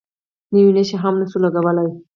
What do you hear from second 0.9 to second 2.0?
هم نه شو لګولی.